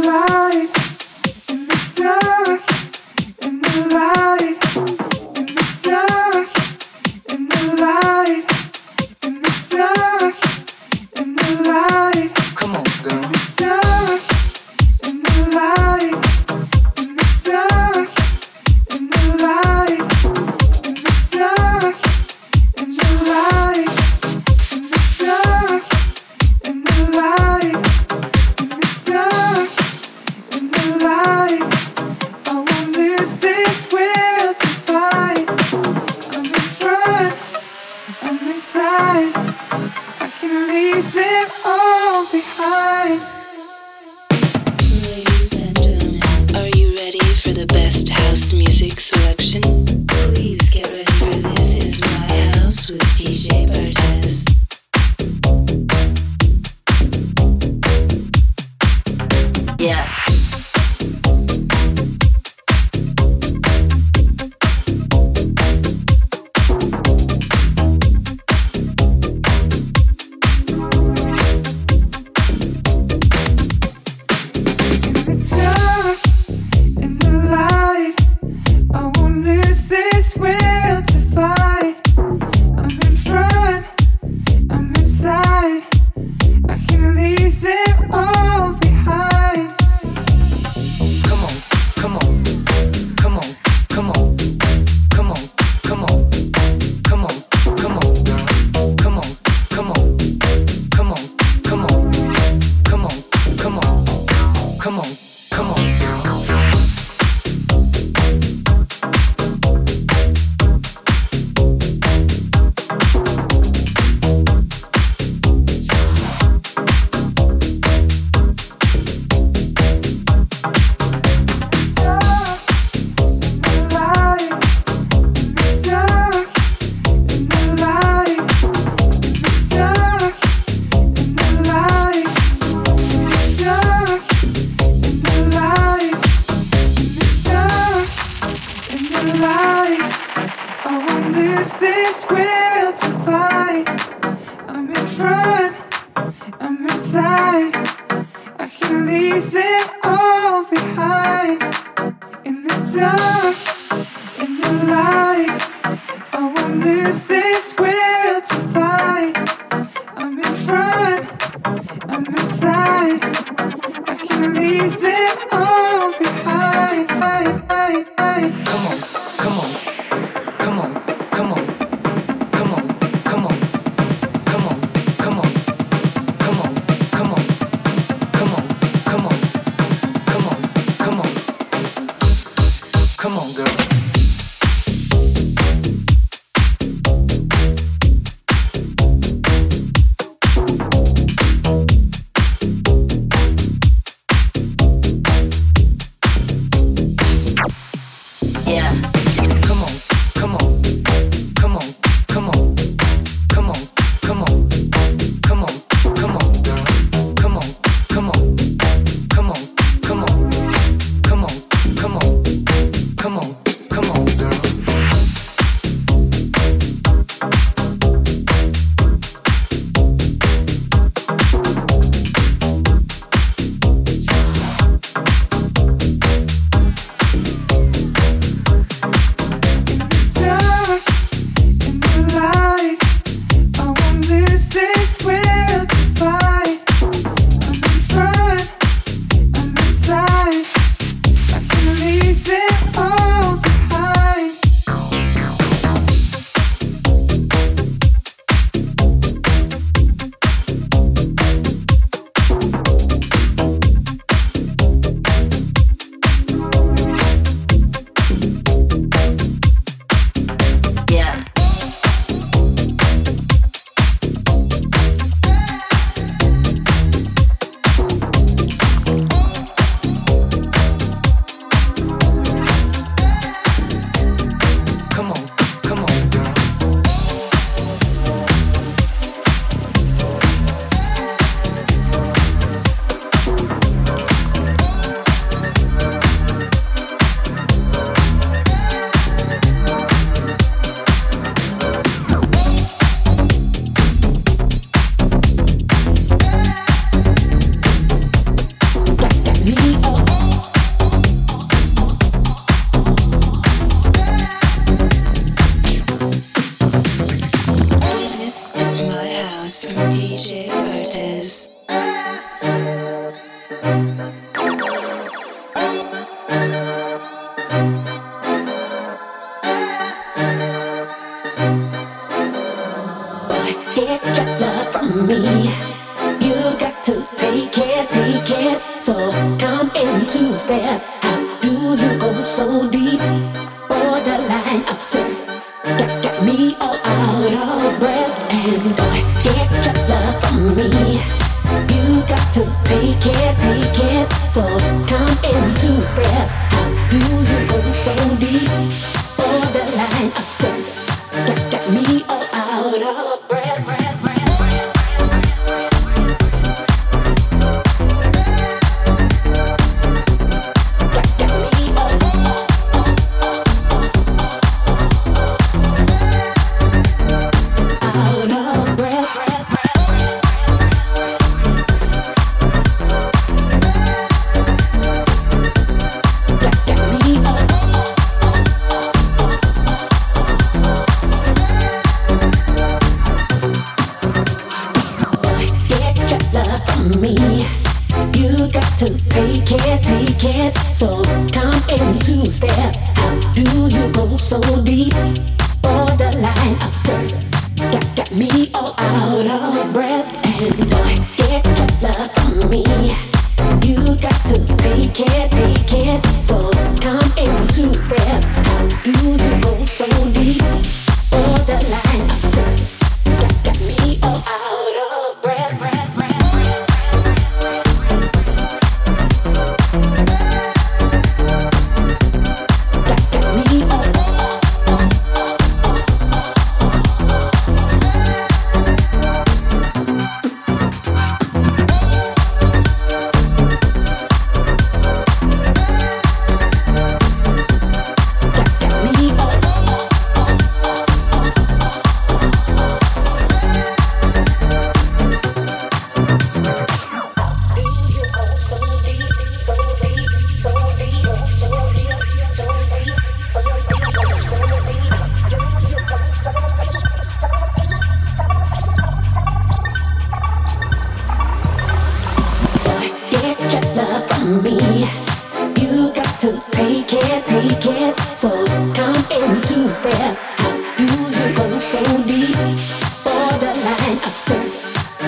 [0.00, 0.31] come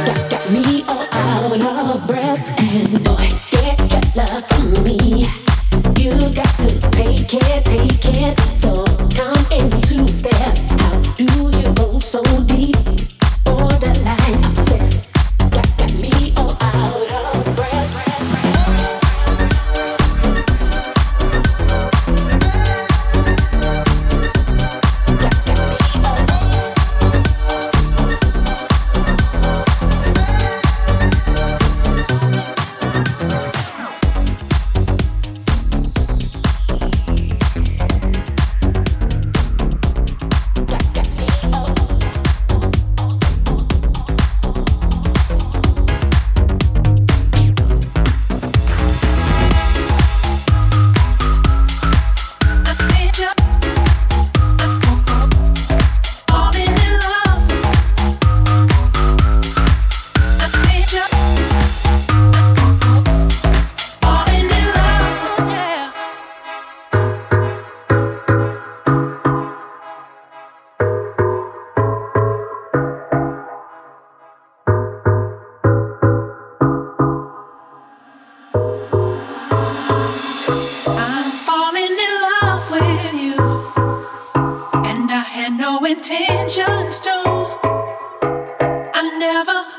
[0.06, 5.43] Got, got me all out of breath, and boy, get that love from me.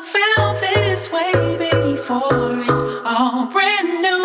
[0.05, 2.59] felt this way before.
[2.67, 4.24] It's all brand new.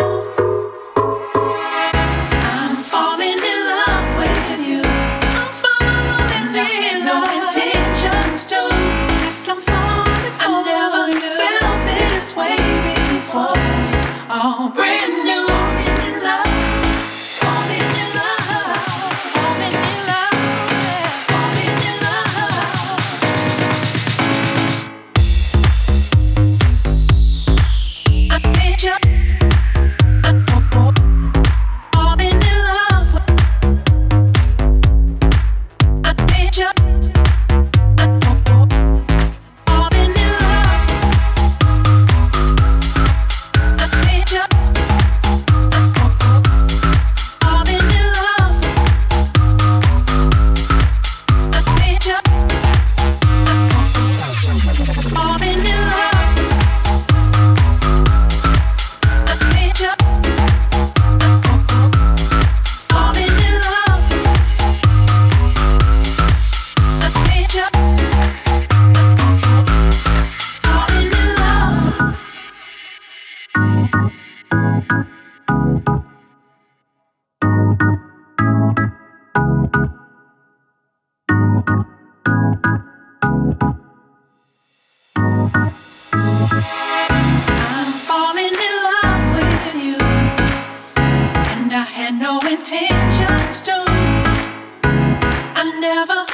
[95.93, 96.30] never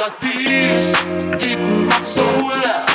[0.00, 0.94] Got peace
[1.36, 2.89] deep in my soul.